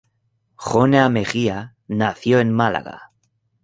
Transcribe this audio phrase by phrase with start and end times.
[0.55, 3.11] Jona Mejía, nació en Málaga.